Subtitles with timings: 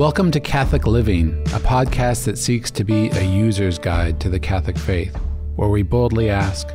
[0.00, 4.40] Welcome to Catholic Living, a podcast that seeks to be a user's guide to the
[4.40, 5.14] Catholic faith,
[5.56, 6.70] where we boldly ask,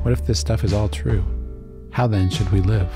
[0.00, 1.22] what if this stuff is all true?
[1.90, 2.90] How then should we live?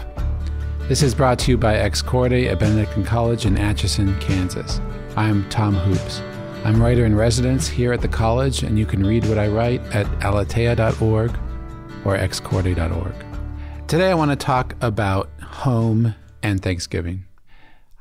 [0.89, 4.81] This is brought to you by Ex Corde at Benedictine College in Atchison, Kansas.
[5.19, 6.23] I'm Tom Hoopes.
[6.65, 9.83] I'm writer in residence here at the college, and you can read what I write
[9.95, 11.39] at aleteia.org
[12.07, 13.87] or excorde.org.
[13.87, 17.27] Today, I want to talk about home and Thanksgiving.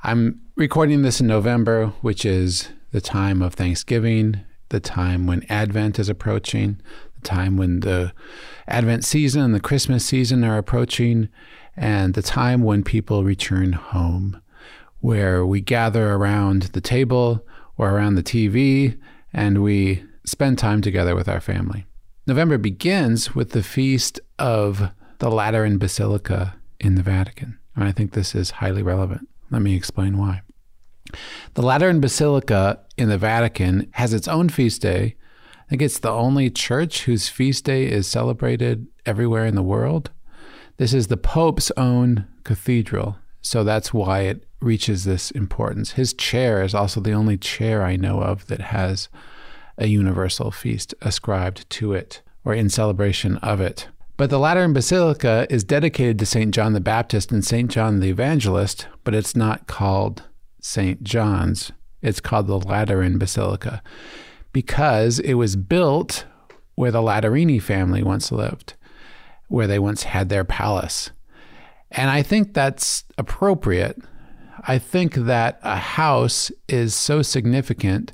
[0.01, 5.99] I'm recording this in November, which is the time of Thanksgiving, the time when Advent
[5.99, 6.81] is approaching,
[7.21, 8.11] the time when the
[8.67, 11.29] Advent season and the Christmas season are approaching,
[11.75, 14.41] and the time when people return home,
[14.99, 17.45] where we gather around the table
[17.77, 18.97] or around the TV
[19.31, 21.85] and we spend time together with our family.
[22.25, 27.59] November begins with the feast of the Lateran Basilica in the Vatican.
[27.75, 29.29] And I think this is highly relevant.
[29.51, 30.41] Let me explain why.
[31.53, 35.15] The Lateran Basilica in the Vatican has its own feast day.
[35.55, 40.11] I think it's the only church whose feast day is celebrated everywhere in the world.
[40.77, 45.91] This is the Pope's own cathedral, so that's why it reaches this importance.
[45.91, 49.09] His chair is also the only chair I know of that has
[49.77, 53.87] a universal feast ascribed to it or in celebration of it.
[54.15, 56.53] But the Lateran Basilica is dedicated to St.
[56.53, 57.69] John the Baptist and St.
[57.69, 60.23] John the Evangelist, but it's not called
[60.67, 61.01] St.
[61.01, 61.71] John's.
[62.01, 63.81] It's called the Lateran Basilica
[64.51, 66.25] because it was built
[66.75, 68.73] where the Laterani family once lived,
[69.47, 71.11] where they once had their palace.
[71.89, 73.97] And I think that's appropriate.
[74.67, 78.11] I think that a house is so significant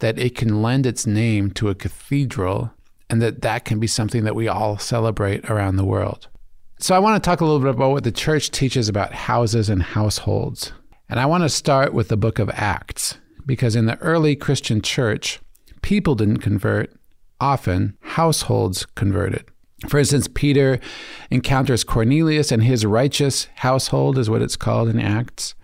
[0.00, 2.72] that it can lend its name to a cathedral
[3.08, 6.26] and that that can be something that we all celebrate around the world.
[6.80, 9.68] So I want to talk a little bit about what the church teaches about houses
[9.68, 10.72] and households.
[11.12, 14.80] And I want to start with the book of Acts, because in the early Christian
[14.80, 15.40] church,
[15.82, 16.90] people didn't convert,
[17.38, 19.44] often households converted.
[19.88, 20.80] For instance, Peter
[21.30, 25.54] encounters Cornelius and his righteous household, is what it's called in Acts.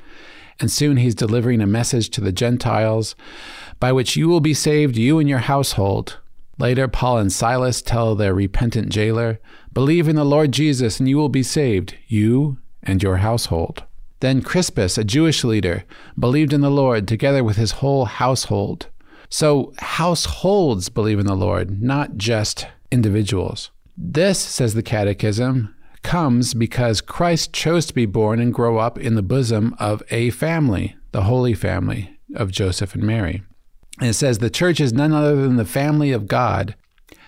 [0.61, 3.17] And soon he's delivering a message to the Gentiles
[3.81, 6.19] by which you will be saved, you and your household.
[6.59, 9.41] Later, Paul and Silas tell their repentant jailer,
[9.73, 13.85] Believe in the Lord Jesus and you will be saved, you and your household.
[14.21, 15.85] Then Crispus, a Jewish leader,
[16.19, 18.89] believed in the Lord together with his whole household.
[19.29, 23.71] So households believe in the Lord, not just individuals.
[23.97, 29.15] This, says the Catechism, comes because Christ chose to be born and grow up in
[29.15, 33.43] the bosom of a family, the Holy Family of Joseph and Mary.
[34.01, 36.75] And it says the church is none other than the family of God.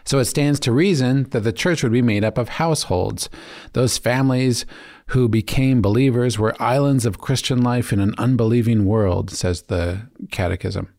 [0.05, 3.29] So it stands to reason that the church would be made up of households.
[3.73, 4.65] Those families
[5.11, 10.93] who became believers were islands of Christian life in an unbelieving world, says the Catechism.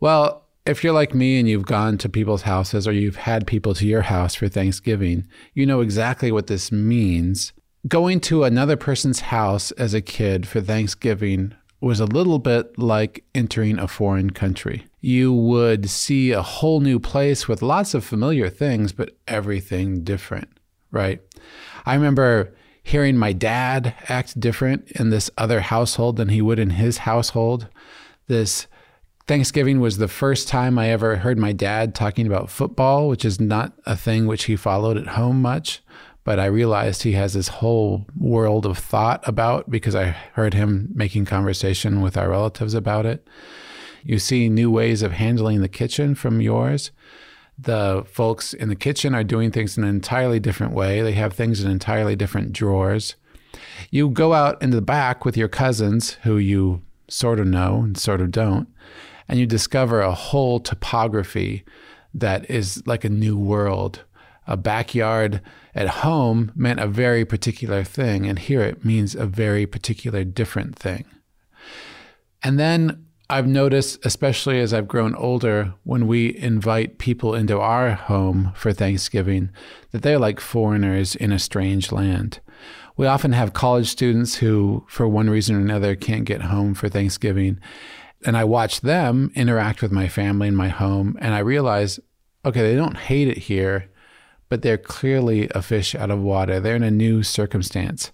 [0.00, 3.74] Well, if you're like me and you've gone to people's houses or you've had people
[3.74, 7.52] to your house for Thanksgiving, you know exactly what this means.
[7.88, 13.24] Going to another person's house as a kid for Thanksgiving was a little bit like
[13.34, 14.86] entering a foreign country.
[15.00, 20.48] You would see a whole new place with lots of familiar things, but everything different,
[20.92, 21.20] right?
[21.84, 26.70] I remember hearing my dad act different in this other household than he would in
[26.70, 27.68] his household.
[28.26, 28.66] This
[29.26, 33.40] Thanksgiving was the first time I ever heard my dad talking about football, which is
[33.40, 35.82] not a thing which he followed at home much
[36.24, 40.88] but I realized he has this whole world of thought about because I heard him
[40.94, 43.26] making conversation with our relatives about it.
[44.04, 46.90] You see new ways of handling the kitchen from yours.
[47.62, 51.00] The folks in the kitchen are doing things in an entirely different way.
[51.00, 53.14] They have things in entirely different drawers.
[53.90, 57.96] You go out into the back with your cousins who you sort of know and
[57.96, 58.68] sort of don't,
[59.28, 61.64] and you discover a whole topography
[62.14, 64.04] that is like a new world
[64.46, 65.40] a backyard
[65.74, 70.76] at home meant a very particular thing, and here it means a very particular different
[70.76, 71.04] thing.
[72.42, 77.92] And then I've noticed, especially as I've grown older, when we invite people into our
[77.92, 79.50] home for Thanksgiving,
[79.90, 82.40] that they're like foreigners in a strange land.
[82.98, 86.90] We often have college students who, for one reason or another, can't get home for
[86.90, 87.58] Thanksgiving.
[88.26, 91.98] And I watch them interact with my family in my home, and I realize,
[92.44, 93.88] okay, they don't hate it here
[94.52, 96.60] but they're clearly a fish out of water.
[96.60, 98.12] They're in a new circumstance.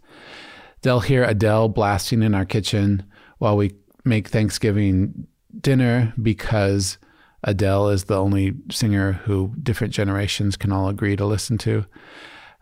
[0.82, 3.02] They'll hear Adele blasting in our kitchen
[3.38, 3.72] while we
[4.04, 5.26] make Thanksgiving
[5.60, 6.98] dinner because
[7.44, 11.84] Adele is the only singer who different generations can all agree to listen to.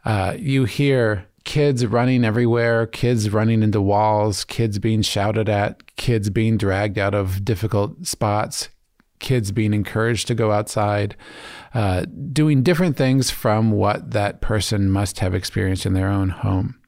[0.04, 6.28] Uh, you hear kids running everywhere, kids running into walls, kids being shouted at, kids
[6.28, 8.68] being dragged out of difficult spots,
[9.18, 11.16] kids being encouraged to go outside,
[11.72, 16.78] uh, doing different things from what that person must have experienced in their own home.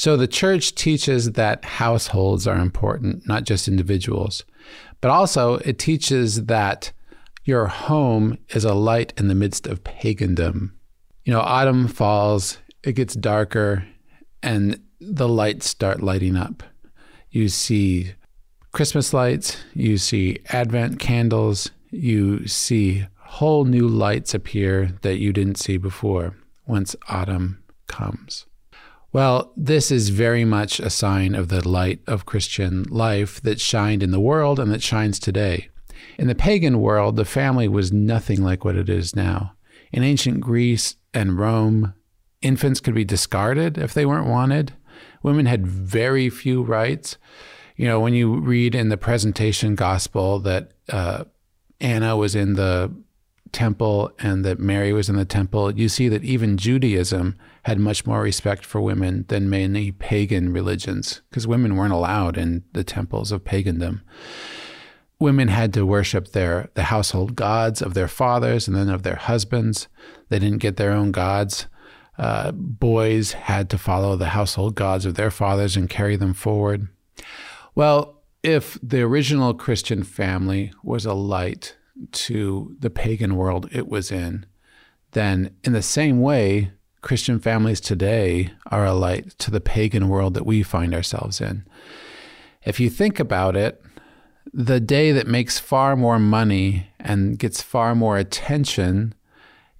[0.00, 4.46] So the church teaches that households are important, not just individuals,
[5.02, 6.90] but also it teaches that
[7.44, 10.70] your home is a light in the midst of pagandom.
[11.26, 13.86] You know, autumn falls, it gets darker,
[14.42, 16.62] and the lights start lighting up.
[17.28, 18.14] You see
[18.72, 25.58] Christmas lights, you see Advent candles, you see whole new lights appear that you didn't
[25.58, 26.34] see before
[26.66, 28.46] once autumn comes.
[29.12, 34.04] Well, this is very much a sign of the light of Christian life that shined
[34.04, 35.68] in the world and that shines today.
[36.16, 39.54] In the pagan world, the family was nothing like what it is now.
[39.90, 41.94] In ancient Greece and Rome,
[42.40, 44.74] infants could be discarded if they weren't wanted.
[45.24, 47.16] Women had very few rights.
[47.76, 51.24] You know, when you read in the presentation gospel that uh,
[51.80, 52.94] Anna was in the
[53.52, 58.06] temple and that Mary was in the temple, you see that even Judaism had much
[58.06, 63.32] more respect for women than many pagan religions, because women weren't allowed in the temples
[63.32, 64.00] of pagandom.
[65.18, 69.16] Women had to worship their the household gods of their fathers and then of their
[69.16, 69.88] husbands.
[70.30, 71.66] They didn't get their own gods.
[72.16, 76.88] Uh, boys had to follow the household gods of their fathers and carry them forward.
[77.74, 81.76] Well, if the original Christian family was a light
[82.12, 84.46] to the pagan world it was in,
[85.12, 90.34] then in the same way, Christian families today are a light to the pagan world
[90.34, 91.64] that we find ourselves in.
[92.64, 93.82] If you think about it,
[94.52, 99.14] the day that makes far more money and gets far more attention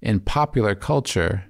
[0.01, 1.45] in popular culture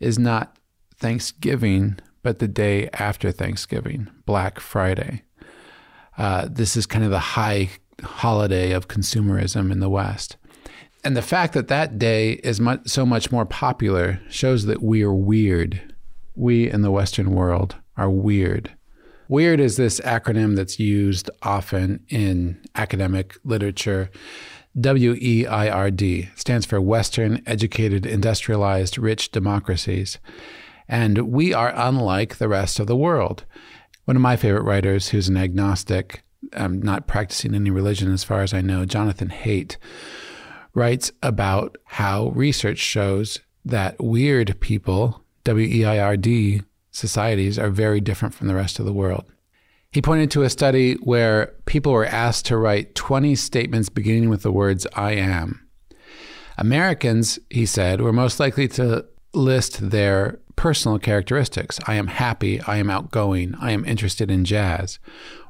[0.00, 0.56] is not
[0.96, 5.22] Thanksgiving, but the day after Thanksgiving, Black Friday.
[6.16, 7.70] Uh, this is kind of the high
[8.02, 10.36] holiday of consumerism in the West.
[11.04, 15.02] And the fact that that day is much, so much more popular shows that we
[15.02, 15.94] are weird.
[16.34, 18.72] We in the Western world are weird.
[19.28, 24.10] WEIRD is this acronym that's used often in academic literature.
[24.78, 30.18] W E I R D stands for Western Educated Industrialized Rich Democracies.
[30.88, 33.44] And we are unlike the rest of the world.
[34.04, 36.22] One of my favorite writers, who's an agnostic,
[36.54, 39.76] um, not practicing any religion as far as I know, Jonathan Haidt,
[40.74, 47.70] writes about how research shows that weird people, W E I R D societies, are
[47.70, 49.24] very different from the rest of the world.
[49.90, 54.42] He pointed to a study where people were asked to write 20 statements beginning with
[54.42, 55.68] the words I am.
[56.56, 59.04] Americans, he said, were most likely to
[59.34, 61.78] list their personal characteristics.
[61.86, 64.98] I am happy, I am outgoing, I am interested in jazz.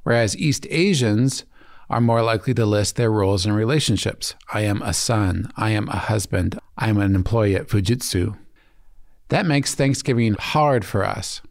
[0.02, 1.44] Whereas East Asians
[1.88, 4.34] are more likely to list their roles and relationships.
[4.52, 8.36] I am a son, I am a husband, I am an employee at Fujitsu.
[9.28, 11.42] That makes Thanksgiving hard for us.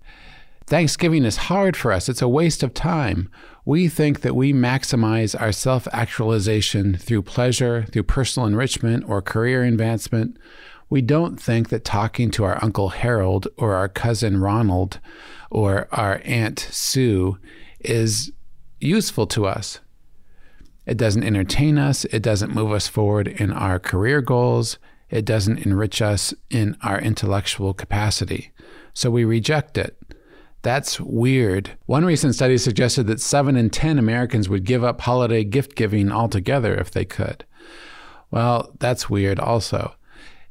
[0.68, 2.08] Thanksgiving is hard for us.
[2.08, 3.30] It's a waste of time.
[3.66, 9.64] We think that we maximize our self actualization through pleasure, through personal enrichment, or career
[9.64, 10.38] advancement.
[10.90, 15.00] We don't think that talking to our Uncle Harold or our cousin Ronald
[15.50, 17.38] or our Aunt Sue
[17.80, 18.32] is
[18.82, 19.80] useful to us.
[20.86, 22.06] It doesn't entertain us.
[22.06, 24.78] It doesn't move us forward in our career goals.
[25.10, 28.52] It doesn't enrich us in our intellectual capacity.
[28.94, 29.98] So we reject it.
[30.64, 31.72] That's weird.
[31.86, 36.12] One recent study suggested that 7 in 10 Americans would give up holiday gift giving
[36.12, 37.46] altogether if they could.
[38.30, 39.96] Well, that's weird also.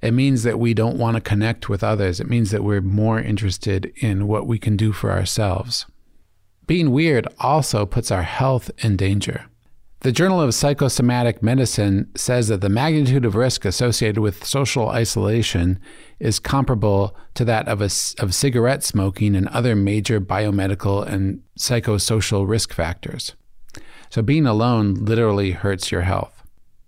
[0.03, 2.21] It means that we don't want to connect with others.
[2.21, 5.87] It means that we're more interested in what we can do for ourselves.
[6.71, 9.47] Being weird also puts our health in danger.
[10.03, 15.81] The Journal of Psychosomatic Medicine says that the magnitude of risk associated with social isolation
[16.21, 22.47] is comparable to that of, a, of cigarette smoking and other major biomedical and psychosocial
[22.49, 23.35] risk factors.
[24.09, 26.45] So, being alone literally hurts your health.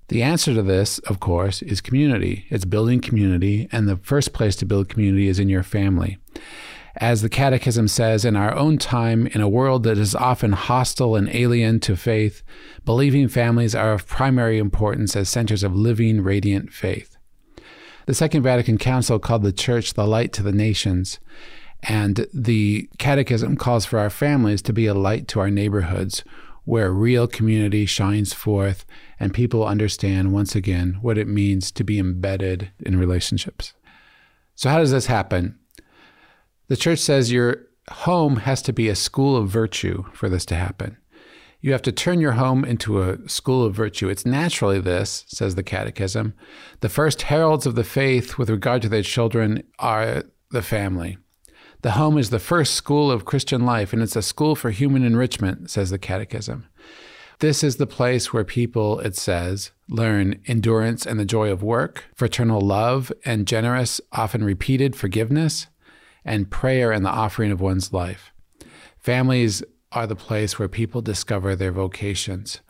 [0.07, 2.47] The answer to this, of course, is community.
[2.51, 6.19] It's building community, and the first place to build community is in your family.
[6.97, 11.17] As the Catechism says, in our own time, in a world that is often hostile
[11.17, 12.43] and alien to faith,
[12.85, 17.17] believing families are of primary importance as centers of living, radiant faith.
[18.07, 21.19] The Second Vatican Council called the Church the light to the nations,
[21.83, 26.25] and the Catechism calls for our families to be a light to our neighborhoods,
[26.65, 28.85] where real community shines forth
[29.19, 33.75] and people understand once again what it means to be embedded in relationships.
[34.55, 35.59] So, how does this happen?
[36.69, 40.55] The church says your home has to be a school of virtue for this to
[40.55, 40.97] happen.
[41.61, 44.09] You have to turn your home into a school of virtue.
[44.09, 46.35] It's naturally this, says the Catechism.
[46.81, 51.19] The first heralds of the faith with regard to their children are the family.
[51.83, 55.05] The home is the first school of Christian life, and it's a school for human
[55.05, 56.67] enrichment, says the Catechism.
[57.39, 62.05] This is the place where people, it says, learn endurance and the joy of work,
[62.15, 65.67] fraternal love and generous, often repeated forgiveness,
[66.25, 68.33] and prayer and the offering of one's life.
[68.99, 72.61] Families are the place where people discover their vocations,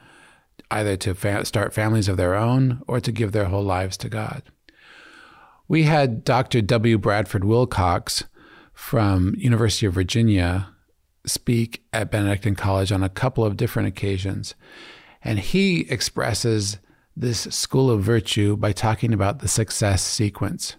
[0.71, 4.09] either to fa- start families of their own or to give their whole lives to
[4.09, 4.42] God.
[5.68, 6.61] We had Dr.
[6.61, 6.99] W.
[6.99, 8.25] Bradford Wilcox
[8.73, 10.68] from University of Virginia
[11.25, 14.54] speak at Benedictine College on a couple of different occasions,
[15.23, 16.78] and he expresses
[17.16, 20.76] this school of virtue by talking about the success sequence.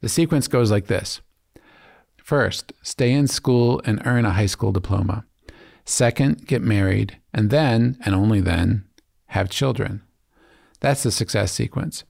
[0.00, 1.20] The sequence goes like this.
[2.32, 5.26] First, stay in school and earn a high school diploma.
[5.84, 7.18] Second, get married.
[7.34, 8.86] And then, and only then,
[9.26, 10.00] have children.
[10.80, 12.04] That's the success sequence.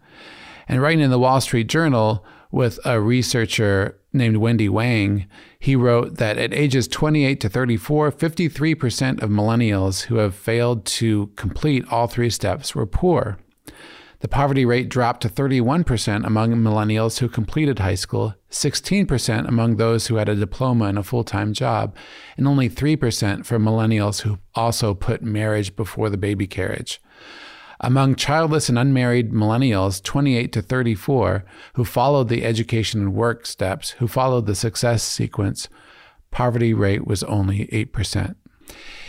[0.69, 5.27] And writing in the Wall Street Journal with a researcher named Wendy Wang,
[5.59, 11.33] he wrote that at ages 28 to 34, 53% of millennials who have failed to
[11.35, 13.39] complete all three steps were poor.
[14.23, 20.07] The poverty rate dropped to 31% among millennials who completed high school, 16% among those
[20.07, 21.97] who had a diploma and a full time job,
[22.37, 27.01] and only 3% for millennials who also put marriage before the baby carriage.
[27.81, 33.91] Among childless and unmarried millennials, 28 to 34, who followed the education and work steps,
[33.91, 35.69] who followed the success sequence,
[36.31, 38.37] poverty rate was only 8%.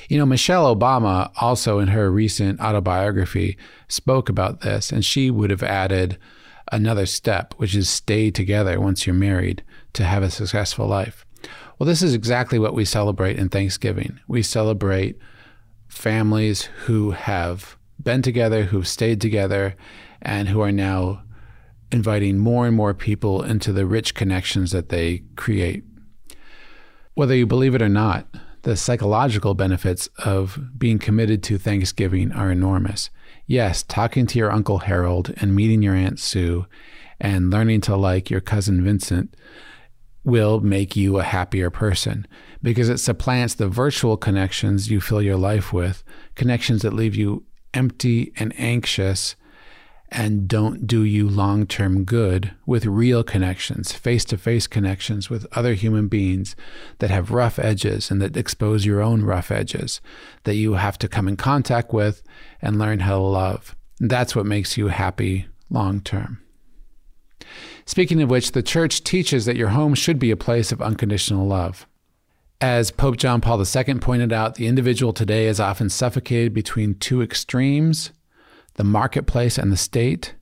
[0.10, 3.58] You know, Michelle Obama also in her recent autobiography
[3.88, 6.18] spoke about this, and she would have added
[6.72, 11.26] another step, which is stay together once you're married to have a successful life.
[11.78, 14.20] Well, this is exactly what we celebrate in Thanksgiving.
[14.28, 15.18] We celebrate
[15.88, 19.76] families who have been together, who've stayed together,
[20.22, 21.24] and who are now
[21.92, 25.84] inviting more and more people into the rich connections that they create.
[27.14, 28.28] Whether you believe it or not,
[28.64, 33.10] the psychological benefits of being committed to Thanksgiving are enormous.
[33.46, 36.66] Yes, talking to your Uncle Harold and meeting your Aunt Sue
[37.20, 39.36] and learning to like your cousin Vincent
[40.24, 42.26] will make you a happier person
[42.62, 46.04] because it supplants the virtual connections you fill your life with,
[46.36, 47.44] connections that leave you
[47.74, 49.36] empty and anxious
[50.14, 55.48] and don't do you long term good with real connections, face to face connections with
[55.54, 56.56] other human beings
[57.00, 60.00] that have rough edges and that expose your own rough edges
[60.44, 62.22] that you have to come in contact with
[62.62, 63.76] and learn how to love.
[64.00, 66.40] that's what makes you happy long term.
[67.86, 71.48] Speaking of which, the church teaches that your home should be a place of unconditional
[71.48, 71.86] love.
[72.62, 77.22] As Pope John Paul II pointed out, the individual today is often suffocated between two
[77.22, 78.12] extremes
[78.76, 80.36] the marketplace and the state.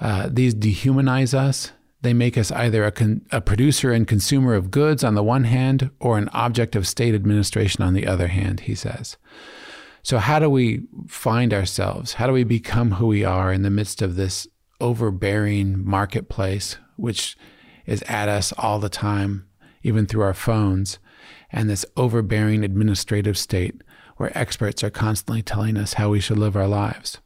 [0.00, 1.72] Uh, these dehumanize us.
[2.02, 5.44] They make us either a, con- a producer and consumer of goods on the one
[5.44, 9.18] hand or an object of state administration on the other hand, he says.
[10.02, 12.14] So, how do we find ourselves?
[12.14, 14.48] How do we become who we are in the midst of this
[14.80, 17.36] overbearing marketplace, which
[17.84, 19.46] is at us all the time,
[19.82, 20.98] even through our phones,
[21.52, 23.82] and this overbearing administrative state
[24.16, 27.18] where experts are constantly telling us how we should live our lives?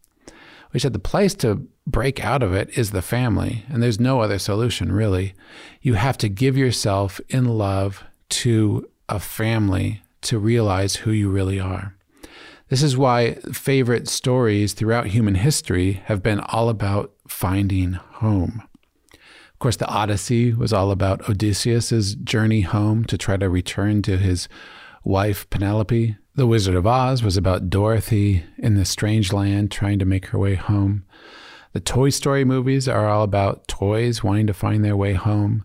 [0.74, 4.20] We said the place to break out of it is the family, and there's no
[4.20, 5.34] other solution, really.
[5.80, 11.60] You have to give yourself in love to a family to realize who you really
[11.60, 11.94] are.
[12.70, 18.62] This is why favorite stories throughout human history have been all about finding home.
[19.12, 24.18] Of course, the Odyssey was all about Odysseus's journey home to try to return to
[24.18, 24.48] his
[25.04, 26.16] wife Penelope.
[26.36, 30.38] The Wizard of Oz was about Dorothy in the strange land trying to make her
[30.38, 31.04] way home.
[31.74, 35.64] The Toy Story movies are all about toys wanting to find their way home.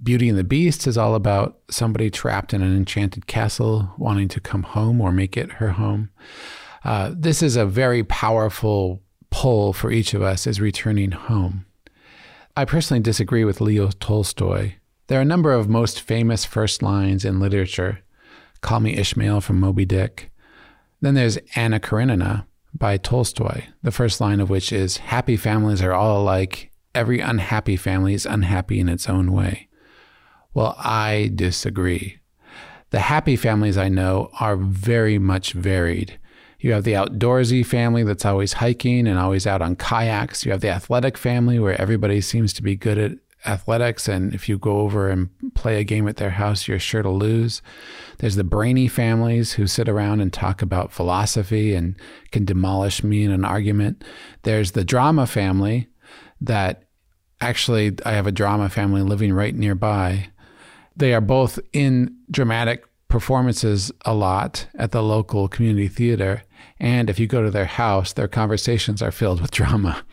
[0.00, 4.40] Beauty and the Beast is all about somebody trapped in an enchanted castle wanting to
[4.40, 6.10] come home or make it her home.
[6.84, 11.66] Uh, this is a very powerful pull for each of us is returning home.
[12.56, 14.74] I personally disagree with Leo Tolstoy.
[15.08, 18.02] There are a number of most famous first lines in literature
[18.60, 20.30] Call Me Ishmael from Moby Dick.
[21.00, 25.92] Then there's Anna Karenina by Tolstoy, the first line of which is Happy families are
[25.92, 26.70] all alike.
[26.94, 29.68] Every unhappy family is unhappy in its own way.
[30.54, 32.18] Well, I disagree.
[32.90, 36.18] The happy families I know are very much varied.
[36.58, 40.46] You have the outdoorsy family that's always hiking and always out on kayaks.
[40.46, 43.12] You have the athletic family where everybody seems to be good at
[43.44, 47.02] athletics, and if you go over and play a game at their house, you're sure
[47.02, 47.62] to lose.
[48.18, 51.96] There's the brainy families who sit around and talk about philosophy and
[52.32, 54.02] can demolish me in an argument.
[54.42, 55.88] There's the drama family
[56.40, 56.84] that
[57.40, 60.28] actually, I have a drama family living right nearby.
[60.96, 66.42] They are both in dramatic performances a lot at the local community theater.
[66.78, 70.04] And if you go to their house, their conversations are filled with drama.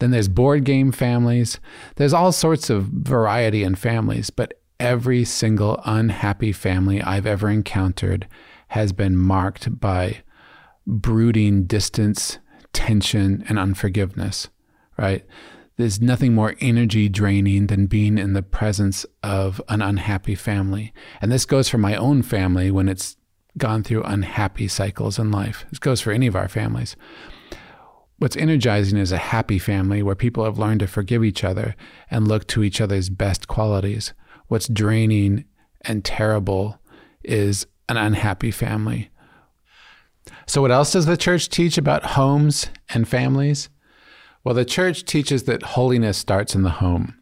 [0.00, 1.60] Then there's board game families.
[1.96, 8.26] There's all sorts of variety in families, but every single unhappy family I've ever encountered
[8.68, 10.22] has been marked by
[10.86, 12.38] brooding distance,
[12.72, 14.48] tension, and unforgiveness,
[14.96, 15.24] right?
[15.76, 20.92] There's nothing more energy draining than being in the presence of an unhappy family.
[21.20, 23.16] And this goes for my own family when it's
[23.58, 25.64] gone through unhappy cycles in life.
[25.70, 26.96] This goes for any of our families.
[28.20, 31.74] What's energizing is a happy family where people have learned to forgive each other
[32.10, 34.12] and look to each other's best qualities.
[34.48, 35.46] What's draining
[35.80, 36.78] and terrible
[37.24, 39.08] is an unhappy family.
[40.46, 43.70] So, what else does the church teach about homes and families?
[44.44, 47.18] Well, the church teaches that holiness starts in the home.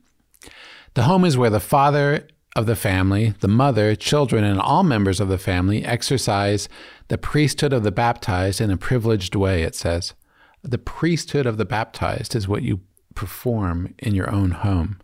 [0.95, 2.27] The home is where the father
[2.57, 6.69] of the family, the mother, children, and all members of the family exercise
[7.07, 10.15] the priesthood of the baptized in a privileged way, it says.
[10.63, 12.81] The priesthood of the baptized is what you
[13.15, 15.01] perform in your own home.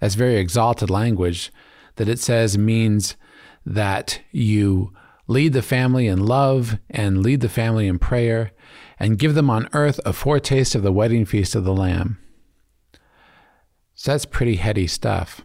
[0.00, 1.52] That's very exalted language
[1.96, 3.16] that it says means
[3.64, 4.92] that you
[5.26, 8.52] lead the family in love and lead the family in prayer
[8.98, 12.18] and give them on earth a foretaste of the wedding feast of the Lamb.
[13.94, 15.42] So that's pretty heady stuff.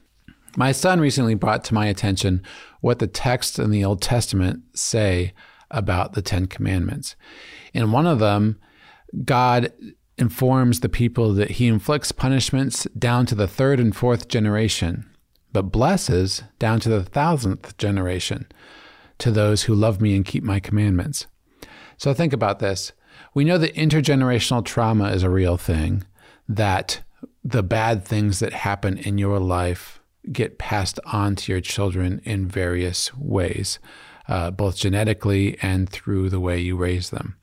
[0.57, 2.43] My son recently brought to my attention
[2.81, 5.33] what the texts in the Old Testament say
[5.69, 7.15] about the Ten Commandments.
[7.73, 8.59] In one of them,
[9.25, 9.71] God
[10.17, 15.09] informs the people that he inflicts punishments down to the third and fourth generation,
[15.51, 18.47] but blesses down to the thousandth generation
[19.17, 21.27] to those who love me and keep my commandments.
[21.97, 22.93] So think about this.
[23.33, 26.03] We know that intergenerational trauma is a real thing,
[26.47, 27.01] that
[27.43, 32.47] the bad things that happen in your life get passed on to your children in
[32.47, 33.79] various ways,
[34.27, 37.37] uh, both genetically and through the way you raise them.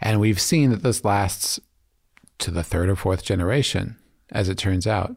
[0.00, 1.60] And we've seen that this lasts
[2.38, 3.96] to the third or fourth generation,
[4.30, 5.16] as it turns out.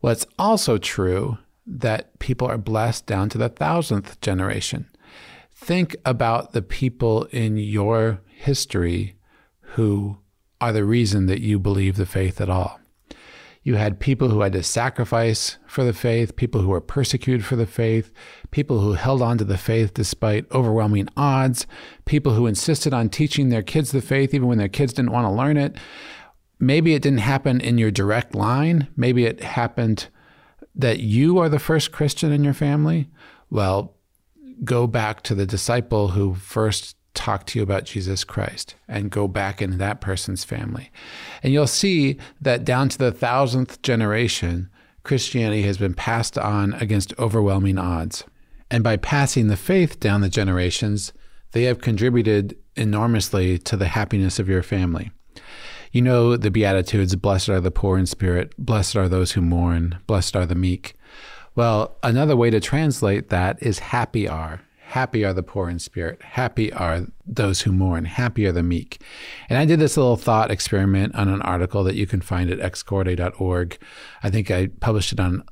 [0.00, 4.88] Well, it's also true that people are blessed down to the thousandth generation.
[5.52, 9.16] Think about the people in your history
[9.60, 10.18] who
[10.60, 12.80] are the reason that you believe the faith at all.
[13.68, 17.54] You had people who had to sacrifice for the faith, people who were persecuted for
[17.54, 18.10] the faith,
[18.50, 21.66] people who held on to the faith despite overwhelming odds,
[22.06, 25.26] people who insisted on teaching their kids the faith even when their kids didn't want
[25.26, 25.76] to learn it.
[26.58, 28.88] Maybe it didn't happen in your direct line.
[28.96, 30.08] Maybe it happened
[30.74, 33.10] that you are the first Christian in your family.
[33.50, 33.96] Well,
[34.64, 39.26] go back to the disciple who first talk to you about Jesus Christ and go
[39.26, 40.90] back into that person's family.
[41.42, 44.70] And you'll see that down to the thousandth generation,
[45.02, 48.24] Christianity has been passed on against overwhelming odds.
[48.70, 51.12] And by passing the faith down the generations,
[51.52, 55.10] they have contributed enormously to the happiness of your family.
[55.90, 59.98] You know the Beatitudes Blessed are the poor in spirit, blessed are those who mourn,
[60.06, 60.94] blessed are the meek.
[61.56, 64.60] Well, another way to translate that is happy are.
[64.88, 66.22] Happy are the poor in spirit.
[66.22, 68.06] Happy are those who mourn.
[68.06, 69.02] Happy are the meek.
[69.50, 72.58] And I did this little thought experiment on an article that you can find at
[72.58, 73.78] excorde.org.
[74.22, 75.44] I think I published it on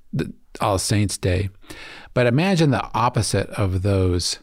[0.63, 1.51] All Saints Day.
[2.15, 4.39] But imagine the opposite of those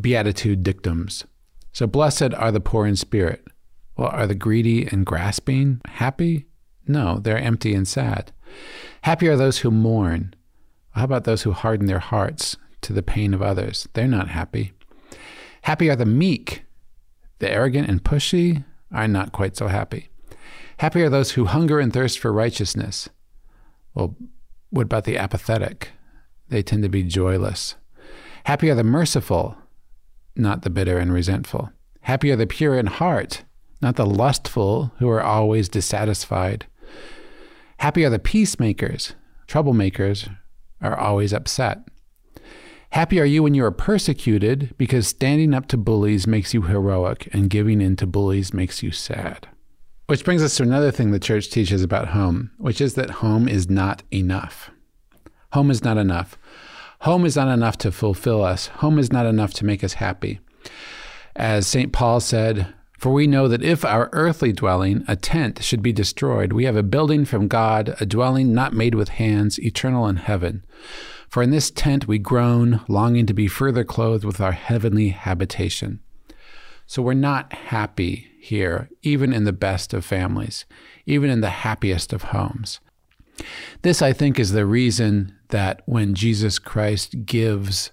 [0.00, 1.24] beatitude dictums.
[1.72, 3.46] So, blessed are the poor in spirit.
[3.96, 6.46] Well, are the greedy and grasping happy?
[6.88, 8.32] No, they're empty and sad.
[9.02, 10.34] Happy are those who mourn.
[10.90, 12.56] How about those who harden their hearts?
[12.82, 13.88] To the pain of others.
[13.92, 14.72] They're not happy.
[15.62, 16.64] Happy are the meek.
[17.38, 20.10] The arrogant and pushy are not quite so happy.
[20.78, 23.08] Happy are those who hunger and thirst for righteousness.
[23.94, 24.16] Well,
[24.70, 25.90] what about the apathetic?
[26.48, 27.76] They tend to be joyless.
[28.44, 29.56] Happy are the merciful,
[30.34, 31.70] not the bitter and resentful.
[32.02, 33.44] Happy are the pure in heart,
[33.82, 36.66] not the lustful who are always dissatisfied.
[37.78, 39.14] Happy are the peacemakers.
[39.46, 40.34] Troublemakers
[40.80, 41.80] are always upset.
[42.90, 47.28] Happy are you when you are persecuted, because standing up to bullies makes you heroic,
[47.32, 49.46] and giving in to bullies makes you sad.
[50.06, 53.46] Which brings us to another thing the church teaches about home, which is that home
[53.46, 54.72] is not enough.
[55.52, 56.36] Home is not enough.
[57.02, 58.66] Home is not enough to fulfill us.
[58.66, 60.40] Home is not enough to make us happy.
[61.36, 61.92] As St.
[61.92, 66.52] Paul said, For we know that if our earthly dwelling, a tent, should be destroyed,
[66.52, 70.64] we have a building from God, a dwelling not made with hands, eternal in heaven.
[71.30, 76.00] For in this tent we groan, longing to be further clothed with our heavenly habitation.
[76.86, 80.64] So we're not happy here, even in the best of families,
[81.06, 82.80] even in the happiest of homes.
[83.82, 87.92] This, I think, is the reason that when Jesus Christ gives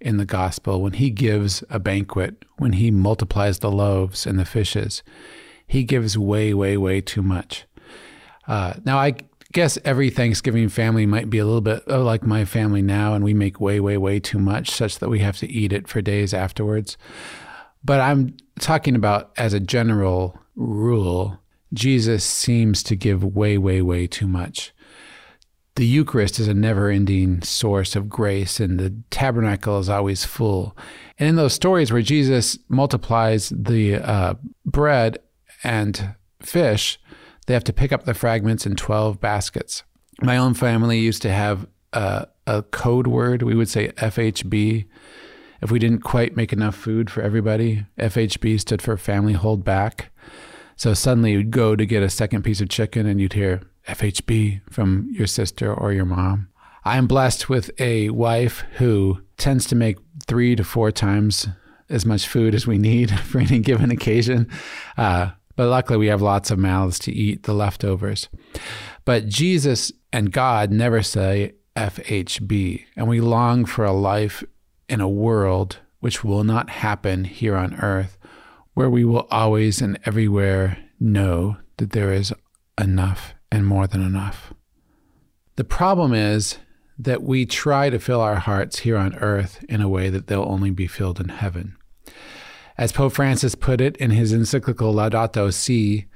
[0.00, 4.44] in the gospel, when he gives a banquet, when he multiplies the loaves and the
[4.44, 5.02] fishes,
[5.66, 7.66] he gives way, way, way too much.
[8.46, 9.16] Uh, now, I
[9.52, 13.24] guess every Thanksgiving family might be a little bit oh, like my family now, and
[13.24, 16.00] we make way, way, way too much, such that we have to eat it for
[16.00, 16.96] days afterwards.
[17.84, 21.38] But I'm talking about as a general rule,
[21.72, 24.72] Jesus seems to give way, way, way too much
[25.76, 30.76] the Eucharist is a never ending source of grace, and the tabernacle is always full.
[31.18, 35.18] And in those stories where Jesus multiplies the uh, bread
[35.62, 36.98] and fish,
[37.46, 39.84] they have to pick up the fragments in 12 baskets.
[40.20, 43.42] My own family used to have a, a code word.
[43.42, 44.86] We would say FHB.
[45.62, 50.12] If we didn't quite make enough food for everybody, FHB stood for family hold back.
[50.76, 54.60] So suddenly you'd go to get a second piece of chicken and you'd hear FHB
[54.70, 56.48] from your sister or your mom.
[56.84, 61.48] I am blessed with a wife who tends to make three to four times
[61.88, 64.48] as much food as we need for any given occasion.
[64.96, 68.28] Uh, but luckily, we have lots of mouths to eat the leftovers.
[69.04, 74.44] But Jesus and God never say FHB, and we long for a life
[74.88, 78.18] in a world which will not happen here on earth,
[78.74, 82.32] where we will always and everywhere know that there is
[82.80, 84.52] enough and more than enough.
[85.56, 86.58] The problem is
[86.98, 90.42] that we try to fill our hearts here on earth in a way that they'll
[90.42, 91.75] only be filled in heaven.
[92.78, 96.06] As Pope Francis put it in his encyclical Laudato Si,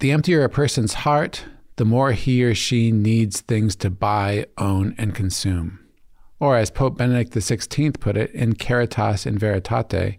[0.00, 1.44] the emptier a person's heart,
[1.76, 5.78] the more he or she needs things to buy, own, and consume.
[6.40, 10.18] Or as Pope Benedict XVI put it in Caritas in Veritate,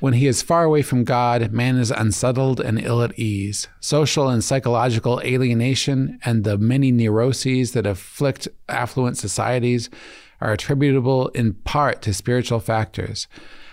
[0.00, 3.66] when he is far away from God, man is unsettled and ill at ease.
[3.80, 9.90] Social and psychological alienation and the many neuroses that afflict affluent societies
[10.40, 13.26] are attributable in part to spiritual factors.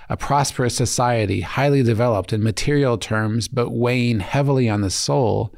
[0.10, 5.54] A prosperous society, highly developed in material terms, but weighing heavily on the soul,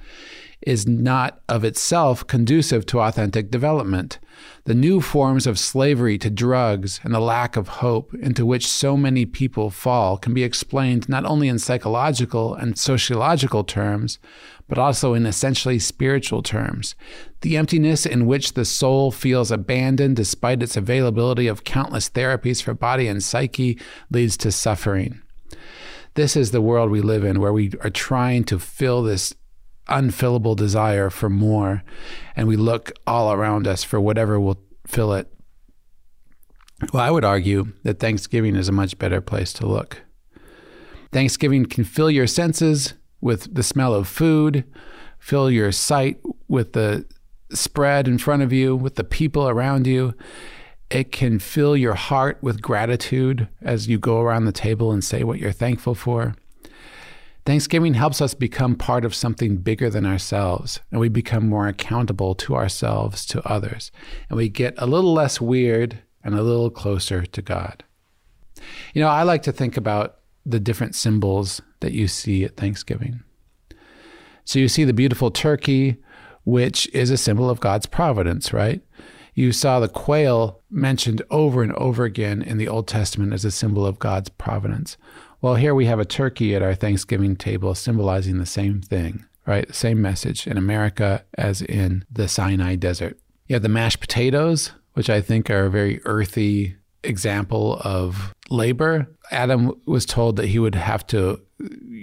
[0.62, 4.20] is not of itself conducive to authentic development.
[4.66, 8.98] The new forms of slavery to drugs and the lack of hope into which so
[8.98, 14.20] many people fall can be explained not only in psychological and sociological terms,
[14.68, 16.96] but also in essentially spiritual terms.
[17.42, 22.74] The emptiness in which the soul feels abandoned despite its availability of countless therapies for
[22.74, 23.80] body and psyche
[24.12, 25.22] leads to suffering.
[26.16, 29.36] This is the world we live in, where we are trying to fill this
[29.90, 31.84] unfillable desire for more,
[32.36, 35.32] and we look all around us for whatever will fill it.
[36.94, 40.04] Well, I would argue that Thanksgiving is a much better place to look.
[41.12, 44.64] Thanksgiving can fill your senses with the smell of food,
[45.18, 47.06] fill your sight with the
[47.52, 50.14] spread in front of you, with the people around you.
[50.90, 55.24] It can fill your heart with gratitude as you go around the table and say
[55.24, 56.36] what you're thankful for.
[57.48, 62.36] Thanksgiving helps us become part of something bigger than ourselves, and we become more accountable
[62.36, 63.90] to ourselves, to others,
[64.28, 67.86] and we get a little less weird and a little closer to God.
[68.94, 73.24] You know, I like to think about the different symbols that you see at Thanksgiving.
[74.44, 76.04] So you see the beautiful turkey,
[76.44, 78.82] which is a symbol of God's providence, right?
[79.36, 83.52] You saw the quail mentioned over and over again in the Old Testament as a
[83.52, 84.98] symbol of God's providence.
[85.40, 89.68] Well, here we have a turkey at our Thanksgiving table symbolizing the same thing, right?
[89.68, 93.20] The same message in America as in the Sinai desert.
[93.46, 99.08] You have the mashed potatoes, which I think are a very earthy example of labor.
[99.30, 101.40] Adam was told that he would have to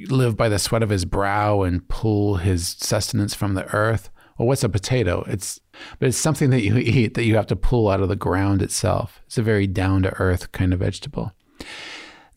[0.08, 4.10] live by the sweat of his brow and pull his sustenance from the earth.
[4.38, 5.24] Well, what's a potato?
[5.26, 5.60] It's
[5.98, 8.62] but it's something that you eat that you have to pull out of the ground
[8.62, 9.22] itself.
[9.26, 11.32] It's a very down to earth kind of vegetable.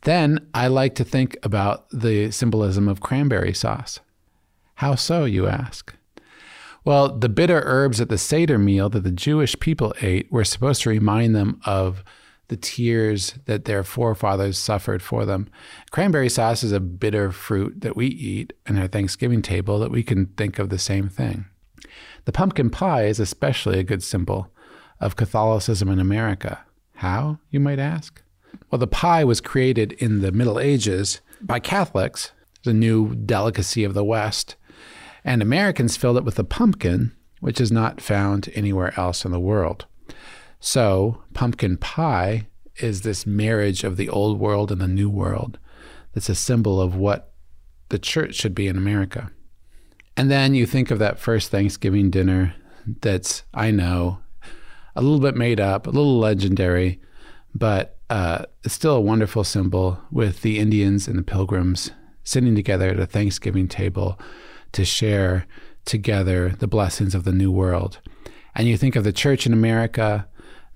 [0.04, 4.00] Then I like to think about the symbolism of cranberry sauce.
[4.76, 5.96] How so, you ask?
[6.86, 10.84] Well, the bitter herbs at the Seder meal that the Jewish people ate were supposed
[10.84, 12.04] to remind them of
[12.48, 15.50] the tears that their forefathers suffered for them.
[15.92, 20.04] Cranberry sauce is a bitter fruit that we eat in our Thanksgiving table that we
[20.04, 21.46] can think of the same thing.
[22.24, 24.52] The pumpkin pie is especially a good symbol
[25.00, 26.64] of Catholicism in America.
[26.96, 28.22] How, you might ask?
[28.70, 32.32] Well, the pie was created in the Middle Ages by Catholics
[32.64, 34.56] the new delicacy of the West.
[35.24, 39.40] And Americans filled it with a pumpkin, which is not found anywhere else in the
[39.40, 39.86] world.
[40.60, 45.60] So, pumpkin pie is this marriage of the old world and the new world.
[46.14, 47.32] That's a symbol of what
[47.90, 49.32] the church should be in America.
[50.16, 52.56] And then you think of that first Thanksgiving dinner
[53.02, 54.20] that's, I know,
[54.96, 57.00] a little bit made up, a little legendary,
[57.54, 61.92] but uh, it's still a wonderful symbol with the Indians and the pilgrims
[62.24, 64.20] sitting together at a Thanksgiving table
[64.74, 65.46] to share
[65.86, 68.00] together the blessings of the new world.
[68.56, 70.28] And you think of the church in America,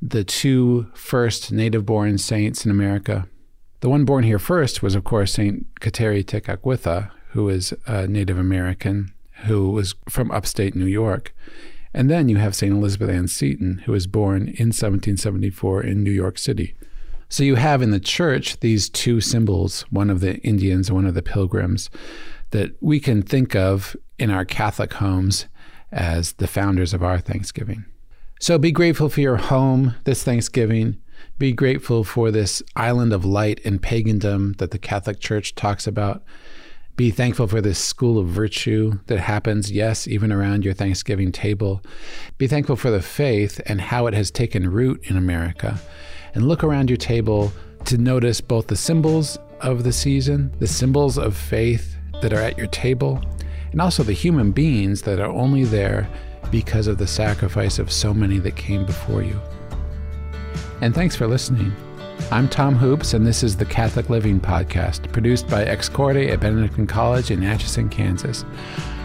[0.02, 3.28] the two first native born saints in America.
[3.82, 5.66] The one born here first was, of course, St.
[5.76, 9.14] Kateri Tekakwitha, who is a Native American
[9.46, 11.36] who was from upstate New York.
[11.94, 12.72] And then you have St.
[12.72, 16.76] Elizabeth Ann Seton, who was born in 1774 in New York City.
[17.32, 21.06] So you have in the church these two symbols, one of the Indians and one
[21.06, 21.90] of the pilgrims,
[22.50, 25.46] that we can think of in our Catholic homes
[25.94, 27.86] as the founders of our Thanksgiving.
[28.42, 30.98] So be grateful for your home this Thanksgiving.
[31.38, 36.24] Be grateful for this island of light and pagandom that the Catholic Church talks about.
[36.98, 41.82] Be thankful for this school of virtue that happens, yes, even around your Thanksgiving table.
[42.38, 45.80] Be thankful for the faith and how it has taken root in America.
[46.34, 47.52] And look around your table
[47.86, 52.58] to notice both the symbols of the season, the symbols of faith that are at
[52.58, 53.22] your table,
[53.72, 56.10] and also the human beings that are only there
[56.50, 59.40] because of the sacrifice of so many that came before you.
[60.82, 61.74] And thanks for listening.
[62.32, 66.40] I'm Tom Hoopes, and this is the Catholic Living Podcast, produced by Ex Corde at
[66.40, 68.46] Benedictine College in Atchison, Kansas.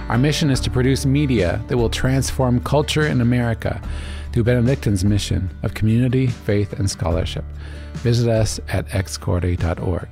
[0.09, 3.81] Our mission is to produce media that will transform culture in America
[4.37, 7.43] through Benedictine's mission of community, faith, and scholarship.
[8.05, 10.09] Visit us at excorde.org.